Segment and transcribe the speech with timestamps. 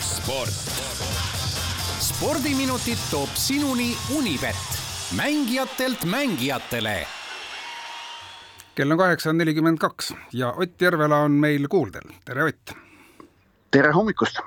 [0.00, 0.54] sport.
[2.00, 4.56] spordiminutid toob sinuni Unibet,
[5.16, 7.06] mängijatelt mängijatele.
[8.74, 12.10] kell on kaheksa nelikümmend kaks ja Ott Järvela on meil kuuldel.
[12.24, 12.72] tere, Ott!
[13.70, 14.38] tere hommikust!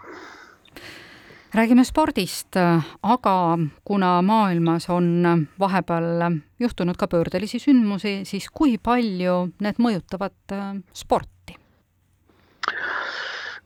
[1.54, 2.56] räägime spordist,
[3.04, 10.56] aga kuna maailmas on vahepeal juhtunud ka pöördelisi sündmusi, siis kui palju need mõjutavad
[10.94, 11.41] sporti?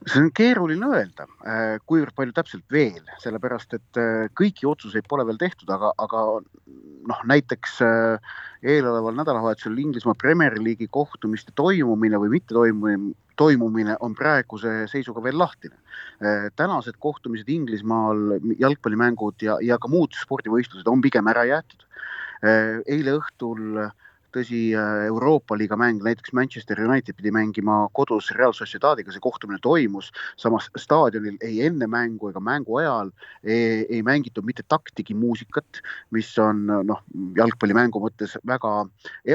[0.06, 5.26] See on keeruline öelda, äh, kuivõrd palju täpselt veel, sellepärast et äh, kõiki otsuseid pole
[5.26, 6.22] veel tehtud, aga, aga
[7.06, 7.78] noh, näiteks
[8.66, 15.76] eeloleval nädalavahetusel Inglismaa Premier League'i kohtumiste toimumine või mittetoimumine, toimumine on praeguse seisuga veel lahtine.
[16.56, 21.84] tänased kohtumised Inglismaal, jalgpallimängud ja, ja ka muud spordivõistlused on pigem ära jäetud.
[22.86, 23.92] eile õhtul äh,
[24.36, 29.58] tõsi, äh, Euroopa liiga mäng, näiteks Manchester United pidi mängima kodus Real Sociedadiga, see kohtumine
[29.64, 35.80] toimus, samas staadionil ei enne mängu ega mängu ajal ei, ei mängitud mitte taktigi muusikat,
[36.14, 37.02] mis on noh,
[37.38, 38.72] jalgpallimängu mõttes väga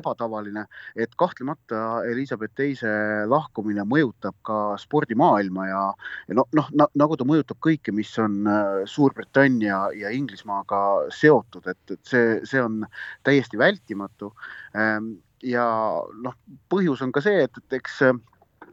[0.02, 2.91] ebatavaline, et kahtlemata Elizabeth teise
[3.29, 5.83] lahkumine mõjutab ka spordimaailma ja,
[6.29, 10.81] ja noh, noh nagu ta mõjutab kõike, mis on äh, Suurbritannia ja Inglismaaga
[11.13, 12.81] seotud, et, et see, see on
[13.25, 14.31] täiesti vältimatu.
[14.75, 14.91] Ehm,
[15.44, 15.66] ja
[16.25, 16.36] noh,
[16.72, 18.02] põhjus on ka see, et, et eks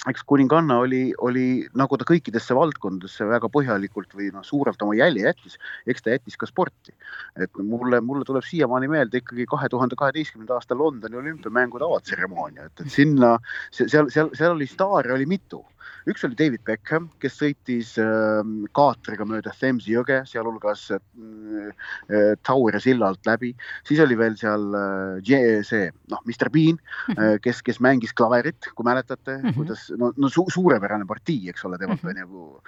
[0.06, 5.24] eks kuninganna oli, oli nagu ta kõikidesse valdkondadesse väga põhjalikult või noh, suurelt oma jälje
[5.26, 5.56] jättis,
[5.90, 6.94] eks ta jättis ka sporti.
[7.36, 12.84] et mulle, mulle tuleb siiamaani meelde ikkagi kahe tuhande kaheteistkümnenda aasta Londoni olümpiamängude avatseremoonia, et,
[12.84, 13.38] et sinna,
[13.70, 15.64] seal, seal, seal oli staare oli mitu
[16.08, 18.40] üks oli David Beckham, kes sõitis äh,
[18.76, 21.02] kaatriga mööda Thamesi jõge, sealhulgas äh,
[22.08, 23.52] äh, Toweri silla alt läbi,
[23.88, 27.40] siis oli veel seal äh, see noh, Mr Bean mhm.
[27.44, 29.56] kes, kes mängis klaverit, kui mäletate mm, -hmm.
[29.56, 32.32] kuidas no, no su suurepärane partii, eks ole, temalt on mm -hmm.
[32.32, 32.62] ju.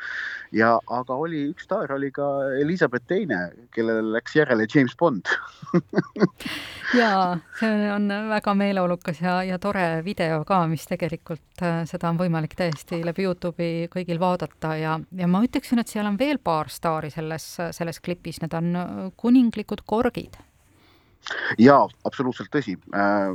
[0.52, 2.26] ja, aga oli üks staar oli ka
[2.60, 5.26] Elizabeth Teine, kellele läks järele James Bond
[7.00, 12.54] ja see on väga meeleolukas ja, ja tore video ka, mis tegelikult seda on võimalik
[12.56, 17.10] täiesti läbi Youtube'i kõigil vaadata ja, ja ma ütleksin, et seal on veel paar staari
[17.12, 17.46] selles,
[17.76, 20.38] selles klipis, need on äh, kuninglikud korgid
[21.60, 22.76] jaa, absoluutselt tõsi.
[22.96, 23.34] Äh,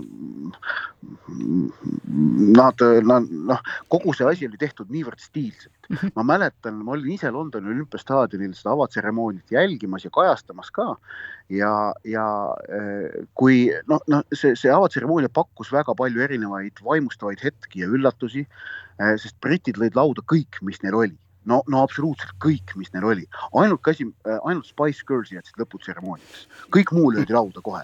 [2.55, 3.61] nad, nad noh,
[3.93, 5.71] kogu see asi oli tehtud niivõrd stiilselt.
[5.85, 6.15] Mhm.
[6.15, 10.95] ma mäletan, ma olin ise Londoni olümpiastaadionil seda avatseremooniat jälgimas ja kajastamas ka.
[11.49, 12.25] ja, ja
[12.73, 18.47] äh, kui noh, noh, see, see avatseremoonia pakkus väga palju erinevaid vaimustavaid hetki ja üllatusi,
[18.97, 21.17] äh, sest britid lõid lauda kõik, mis neil oli
[21.49, 23.25] no, no absoluutselt kõik, mis neil oli,
[23.61, 27.83] ainuke asi, äh, ainult Spice Girls jätsid lõputseremooniaks, kõik muu löödi lauda kohe.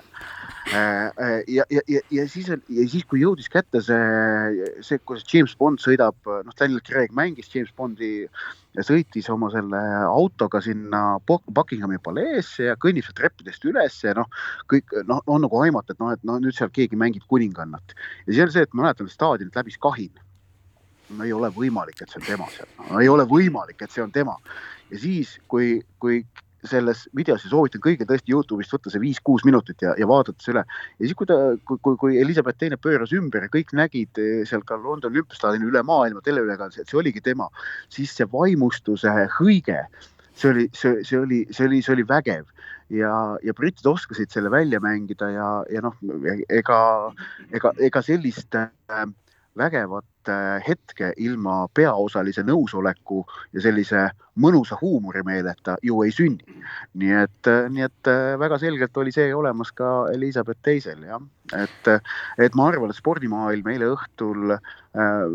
[0.71, 5.25] Äh, äh, ja, ja, ja, ja siis, ja siis, kui jõudis kätte see, see, kuidas
[5.29, 8.11] James Bond sõidab, noh, Daniel Craig mängis James Bondi
[8.77, 14.29] ja sõitis oma selle autoga sinna Buckinghami paleesse ja kõnnib sealt treppidest üles ja noh,
[14.71, 17.97] kõik noh, on nagu aimata, et noh, et no nüüd seal keegi mängib kuningannat.
[18.27, 20.13] Ja see on see, et ma mäletan, staadionit läbis kahin
[21.17, 24.03] no ei ole võimalik, et see on tema seal, no ei ole võimalik, et see
[24.03, 24.37] on tema.
[24.91, 26.21] ja siis, kui, kui
[26.67, 30.53] selles videos ja soovitan kõigil tõesti Youtube'ist võtta see viis-kuus minutit ja, ja vaadata see
[30.53, 30.63] üle.
[30.99, 34.41] ja siis, kui ta, kui, kui, kui Elizabeth teine pööras ümber ja kõik nägid eh,
[34.49, 37.49] seal ka Londoni olümpiastaadionil üle maailma teleülekandel, et see oligi tema,
[37.93, 39.79] siis see vaimustuse hõige,
[40.37, 42.45] see oli, see, see oli, see oli, see oli vägev
[42.93, 45.97] ja, ja britid oskasid selle välja mängida ja, ja noh,
[46.49, 46.79] ega,
[47.55, 48.69] ega, ega sellist äh,
[49.57, 53.21] vägevat äh, hetke ilma peaosalise nõusoleku
[53.53, 54.07] ja sellise
[54.39, 56.57] mõnusa huumorimeeleta ju ei sünni.
[56.93, 61.21] nii et, äh, nii et äh, väga selgelt oli see olemas ka Elizabeth teisel jah,
[61.57, 61.91] et,
[62.37, 65.25] et ma arvan, et spordimaailm eile õhtul äh,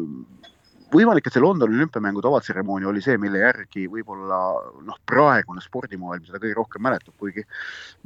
[0.92, 4.38] võimalik, et see Londoni olümpiamängude avatseremoonia oli see, mille järgi võib-olla
[4.86, 7.42] noh, praegune spordimaailm seda kõige rohkem mäletab, kuigi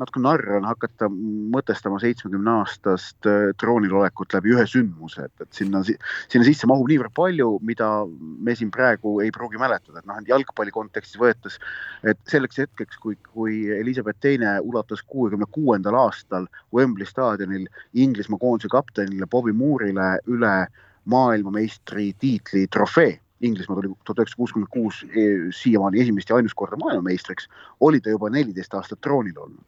[0.01, 5.61] natuke narr on hakata mõtestama seitsmekümne aastast äh, troonil olekut läbi ühe sündmuse, et, et
[5.61, 10.21] sinna, sinna sisse mahub niivõrd palju, mida me siin praegu ei pruugi mäletada, et noh,
[10.33, 11.61] jalgpalli kontekstis võetes,
[12.05, 18.73] et selleks hetkeks, kui, kui Elizabeth Teine ulatas kuuekümne kuuendal aastal Wembley staadionil Inglismaa koondise
[18.73, 20.55] kaptenile Bobby Moore'ile üle
[21.05, 23.21] maailmameistri tiitli trofee.
[23.41, 27.49] Inglismaa tuli tuhat üheksasada kuuskümmend kuus eh, siiamaani esimest ja ainust korda maailmameistriks,
[27.81, 29.65] oli ta juba neliteist aastat troonil olnud.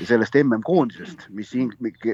[0.00, 1.54] ja sellest MM-koondisest, mis,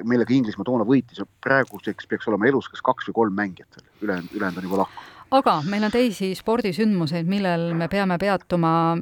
[0.05, 4.31] millega Inglismaa toona võitis, praeguseks peaks olema elus kas kaks või kolm mängijat veel, ülejäänud,
[4.32, 8.96] ülejäänud on juba lahkunud aga meil on teisi spordisündmuseid, millel me peame peatuma.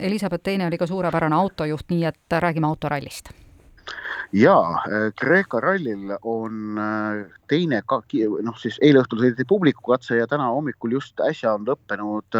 [0.00, 3.30] Elizabeth Teine oli ka suurepärane autojuht, nii et räägime autorallist
[4.34, 4.54] ja
[5.18, 6.78] Kreeka rallil on
[7.46, 7.78] teine,
[8.42, 12.38] noh siis eile õhtul sõideti publikukatse ja täna hommikul just äsja on lõppenud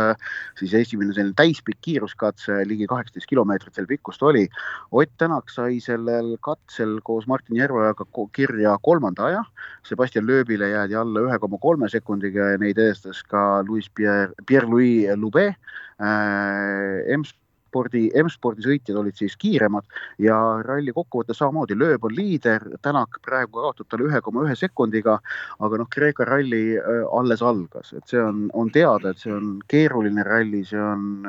[0.58, 4.46] siis esimene selline täispikk kiiruskatse, ligi kaheksateist kilomeetrit seal pikkust oli.
[4.90, 8.04] Ott Tänak sai sellel katsel koos Martin Järveojaga
[8.37, 9.44] kirja kolmanda aja.
[9.87, 15.08] Sebastian Loebile jäädi alla ühe koma kolme sekundiga ja neid edestas ka Louis Pierre, Pierre-Louis
[15.16, 15.54] Loubet
[16.02, 17.06] äh,.
[17.06, 17.32] EMS
[17.76, 19.84] M-spordi, M-spordi sõitjad olid siis kiiremad
[20.23, 25.19] ja ralli kokkuvõttes samamoodi, lööb on liider, Tänak praegu kaotab talle ühe koma ühe sekundiga,
[25.61, 29.58] aga noh, Kreeka ralli äh, alles algas, et see on, on teada, et see on
[29.69, 31.28] keeruline ralli, see on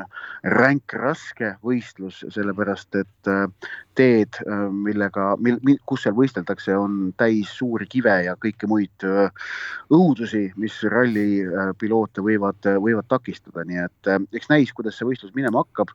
[0.57, 3.47] ränk, raske võistlus, sellepärast et äh,
[3.97, 5.59] teed, äh, millega, mil,
[5.89, 9.07] kus seal võisteldakse, on täis suuri kive ja kõiki muid
[9.93, 15.91] õudusi, mis rallipiloote võivad, võivad takistada, nii et eks näis, kuidas see võistlus minema hakkab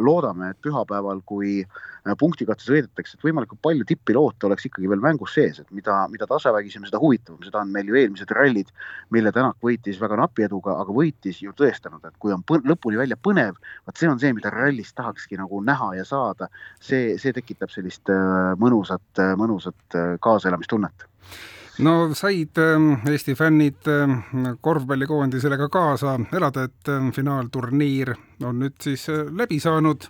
[0.00, 5.34] loodame, et pühapäeval, kui äh, punktikatse sõidetakse, et võimalikult palju tipp-piloote oleks ikkagi veel mängus
[5.36, 8.72] sees, et mida, mida tasavägisem, seda huvitavam, seda on meil ju eelmised rallid,
[9.14, 13.18] mille Tänak võitis väga napi eduga, aga võitis ju tõestanud, et kui on lõpuni välja
[13.20, 16.50] põnev, vot see on see, mida rallis tahakski nagu näha ja saada.
[16.80, 21.08] see, see tekitab sellist äh, mõnusat, mõnusat äh, kaasaelamistunnet
[21.80, 24.22] no said ähm, Eesti fännid ähm,
[24.60, 30.06] korvpallikoondisele ka kaasa elada, et ähm, finaalturniir on nüüd siis äh, läbi saanud,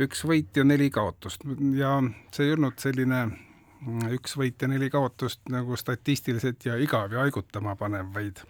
[0.00, 1.44] üks võit ja neli kaotust.
[1.74, 1.98] Ja
[2.34, 7.24] see ei olnud selline mm, üks võit ja neli kaotust nagu statistiliselt ja igav ja
[7.24, 8.42] haigutama panev, vaid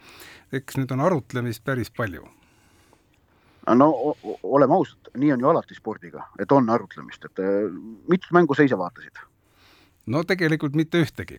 [0.53, 2.26] eks nüüd on arutlemist päris palju.
[3.69, 3.91] No
[4.49, 7.69] oleme ausad, nii on ju alati spordiga, et on arutlemist, et äh,
[8.09, 9.25] mitut mängu sa ise vaatasid?
[10.09, 11.37] no tegelikult mitte ühtegi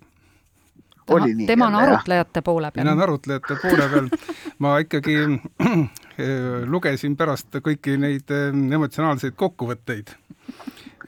[1.10, 1.48] oli nii.
[1.48, 2.84] tema on arutlejate poole peal.
[2.84, 4.10] mina olen arutlejate poole peal.
[4.60, 5.18] ma ikkagi
[6.74, 10.16] lugesin pärast kõiki neid eh, emotsionaalseid kokkuvõtteid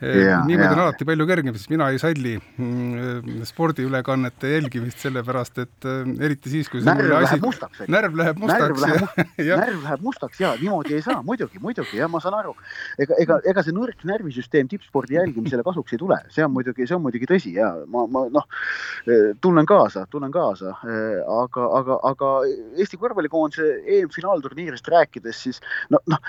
[0.02, 0.74] Yeah, niimoodi yeah.
[0.74, 6.54] on alati palju kergem, sest mina ei salli mm, spordiülekannete jälgimist, sellepärast et äh, eriti
[6.54, 7.40] siis, kui närv läheb asi...
[7.44, 7.82] mustaks.
[7.92, 8.64] närv läheb mustaks.
[8.64, 12.38] närv läheb, ja, närv läheb mustaks ja niimoodi ei saa, muidugi, muidugi ja ma saan
[12.40, 12.56] aru.
[13.02, 16.98] ega, ega, ega see nõrk närvisüsteem tippspordi jälgimisele kasuks ei tule, see on muidugi, see
[16.98, 18.48] on muidugi tõsi ja ma, ma noh,
[19.44, 20.78] tunnen kaasa, tunnen kaasa,
[21.42, 22.32] aga, aga, aga
[22.80, 23.68] Eesti korvpallikoondise
[24.00, 25.62] EM-finaalturniirist rääkides, siis
[25.92, 26.22] noh, noh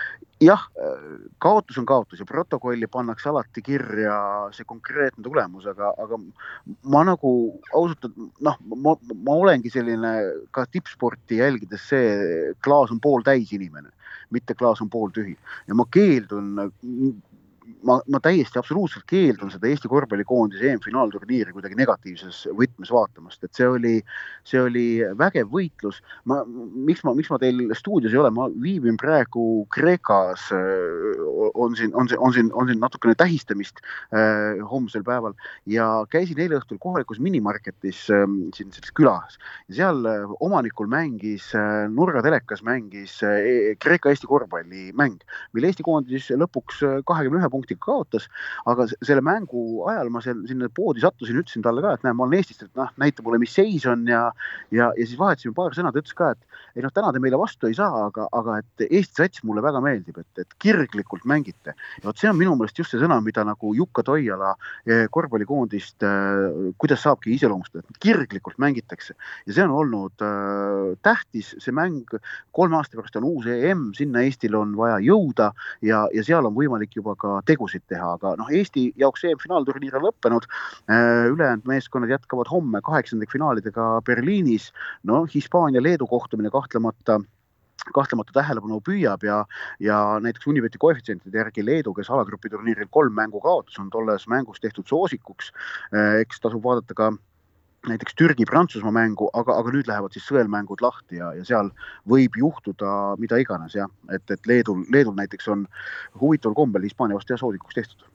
[0.42, 0.64] jah,
[1.42, 4.14] kaotus on kaotus ja protokolli pannakse alati kirja
[4.56, 6.18] see konkreetne tulemus, aga, aga
[6.94, 7.32] ma nagu
[7.72, 8.08] ausalt,
[8.40, 10.12] noh, ma, ma olengi selline
[10.54, 13.92] ka tippsporti jälgides see klaas on pooltäis inimene,
[14.34, 15.36] mitte klaas on pooltühi.
[15.68, 16.56] Ja ma keeldun
[17.88, 23.68] ma, ma täiesti absoluutselt keeldun seda Eesti korvpallikoondise EM-finaalturniiri kuidagi negatiivses võtmes vaatamast, et see
[23.68, 23.94] oli,
[24.48, 24.86] see oli
[25.18, 26.02] vägev võitlus.
[26.28, 30.48] ma, miks ma, miks ma teil stuudios ei ole, ma viibin praegu Kreekas.
[31.54, 33.80] on siin, on see, on siin, on siin natukene tähistamist
[34.12, 35.34] äh, homsel päeval
[35.66, 38.24] ja käisin eile õhtul kohalikus minimarketis äh,
[38.56, 39.38] siin selles külas
[39.68, 45.20] ja seal äh, omanikul mängis äh,, nurgatelekas mängis äh, Kreeka-Eesti korvpallimäng,
[45.52, 48.28] mille Eesti koondis lõpuks kahekümne ühe punktiga kaotas,
[48.68, 52.26] aga selle mängu ajal ma seal sinna poodi sattusin, ütlesin talle ka, et näe, ma
[52.26, 54.24] olen Eestist, et noh, näita mulle, mis seis on ja
[54.70, 57.38] ja, ja siis vahetasime paar sõna, ta ütles ka, et ei noh, täna te meile
[57.40, 61.74] vastu ei saa, aga, aga et Eesti sats mulle väga meeldib, et, et kirglikult mängite.
[61.74, 64.54] ja vot see on minu meelest just see sõna, mida nagu Jukka Toiala
[64.86, 69.14] eh, korvpallikoondist, eh, kuidas saabki iseloomustada, et kirglikult mängitakse
[69.46, 72.08] ja see on olnud äh, tähtis, see mäng
[72.56, 75.52] kolme aasta pärast on uus EM, sinna Eestil on vaja jõuda
[75.84, 80.06] ja, ja seal on võimalik juba ka tegusid teha, aga noh, Eesti jaoks EM-finaalturniir on
[80.08, 80.48] lõppenud.
[80.90, 84.72] Äh, ülejäänud meeskonnad jätkavad homme kaheksandikfinaalidega Berliinis.
[85.04, 87.20] noh, Hispaania-Leedu kohtumine kahtlemata
[87.90, 89.40] kahtlemata tähelepanu püüab ja,
[89.82, 94.62] ja näiteks Unibeti koefitsientide järgi Leedu, kes alagrupi turniiril kolm mängu kaotas, on tolles mängus
[94.62, 95.50] tehtud soosikuks.
[95.90, 97.10] Äh, eks tasub vaadata ka
[97.88, 101.70] näiteks Türgi-Prantsusmaa mängu, aga, aga nüüd lähevad siis sõelmängud lahti ja, ja seal
[102.08, 105.66] võib juhtuda mida iganes jah, et, et Leedul, Leedul näiteks on
[106.20, 108.06] huvitaval kombel Hispaania vastu jah soodikuks tehtud.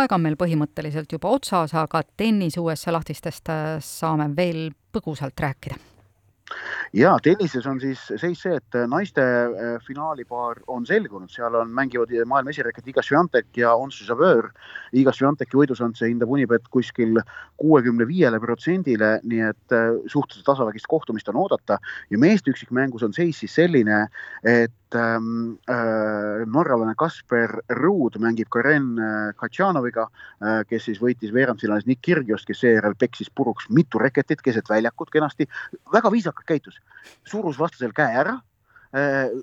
[0.00, 5.80] aeg on meil põhimõtteliselt juba otsas, aga tennis USA lahtistest äh, saame veel põgusalt rääkida
[6.94, 12.12] ja tennises on siis seis see, et naiste äh, finaalipaar on selgunud, seal on, mängivad
[12.30, 14.50] maailma esireket Iga Swiatek ja Ons Jabeur.
[14.94, 17.18] Iga Swiateki võidušansse hindab Unibet kuskil
[17.60, 21.80] kuuekümne viiele protsendile, nii et äh, suhteliselt tasavägist kohtumist on oodata.
[22.10, 24.04] Ja meeste üksikmängus on seis siis selline,
[24.46, 31.88] et ähm, äh, norralane Kasper Ruud mängib Karen äh, Katšanoviga äh,, kes siis võitis veerandfinaalis
[31.90, 35.48] Nick Kirgiost, kes seejärel peksis puruks mitu reketit keset väljakut kenasti,
[35.92, 36.78] väga viisakalt käitus,
[37.28, 38.38] surus vastasel käe ära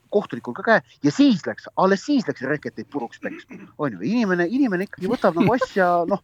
[0.09, 4.45] kohtunikul ka käe ja siis läks, alles siis läks reketeid puruks peksma, on ju, inimene,
[4.47, 6.21] inimene ikkagi võtab nagu asja noh,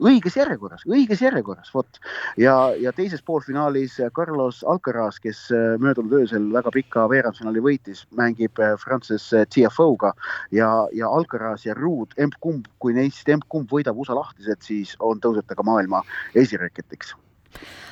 [0.00, 2.00] õiges järjekorras, õiges järjekorras, vot.
[2.40, 5.44] ja, ja teises poolfinaalis Carlos Alcaraz, kes
[5.82, 10.14] möödunud öösel väga pika veerandfinaali võitis, mängib Frances TFO-ga
[10.56, 15.44] ja, ja Alcaraz ja Ruud, emb-kumb, kui neist emb-kumb võidab USA lahtised, siis on tõuseb
[15.44, 16.00] ta ka maailma
[16.32, 17.12] esireketiks.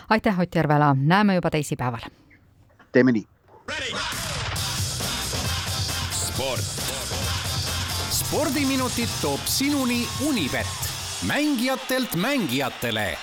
[0.08, 2.08] aitäh, Ott Järvela, näeme juba teisipäeval.
[2.92, 3.26] Teeme nii
[6.12, 6.64] sport.
[8.10, 10.66] spordiminutid toob sinuni Unibet,
[11.26, 13.18] mängijatelt mängijatele